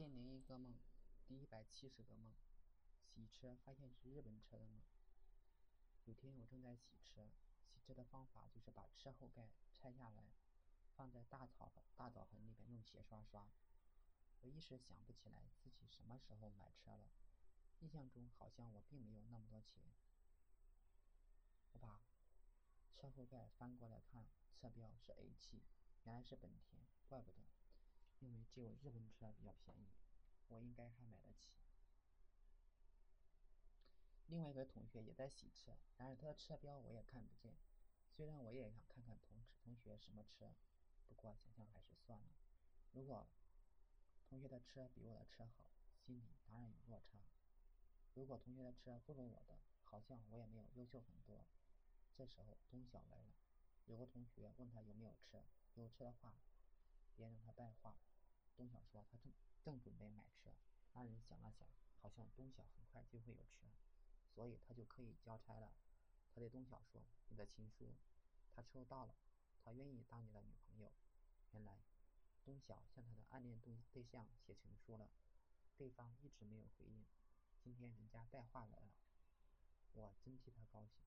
[0.00, 0.80] 千零一个梦，
[1.26, 2.32] 第一百七十个梦，
[3.04, 4.80] 洗车发现是日本车的梦。
[6.06, 7.28] 有天我正在洗车，
[7.66, 10.32] 洗车的方法就是把车后盖拆下来，
[10.96, 13.46] 放在大草大澡盆里边用鞋刷刷。
[14.40, 17.10] 我一时想不起来自己什么时候买车了，
[17.80, 19.82] 印象中好像我并没有那么多钱。
[21.74, 22.00] 我把
[22.94, 25.60] 车后盖翻过来看，侧标是 A 七，
[26.04, 27.42] 原来是本田，怪不得。
[28.20, 29.90] 因为只有日本车比较便宜，
[30.48, 31.50] 我应该还买得起。
[34.26, 37.54] 另外一个同学也在洗车，然而他的车标我也看不见。
[38.06, 40.54] 虽然我也想看看同同学什么车，
[41.08, 42.26] 不过想想还是算了。
[42.92, 43.26] 如果
[44.28, 45.64] 同学的车比我的车好，
[45.96, 47.18] 心里当然有落差；
[48.14, 51.46] 如果同学的车不如我的，好像我也没有优秀很多。
[52.14, 53.34] 这时候冬晓来了，
[53.86, 55.42] 有个同学问他有没有车，
[55.74, 56.34] 有车的话，
[57.20, 57.94] 别让他带话。
[58.56, 59.30] 冬晓说：“他正
[59.62, 60.50] 正准备买车。”
[60.94, 61.68] 二人想了想，
[62.00, 63.68] 好像冬晓很快就会有车，
[64.34, 65.70] 所以他就可以交差了。
[66.34, 67.94] 他对冬晓说：“你的情书，
[68.54, 69.14] 他收到了，
[69.62, 70.90] 他愿意当你的女朋友。”
[71.52, 71.82] 原来，
[72.42, 75.10] 冬晓向他的暗恋对对象写情书了，
[75.76, 77.04] 对方一直没有回应。
[77.62, 78.92] 今天人家带话来了，
[79.92, 81.04] 我真替他高兴。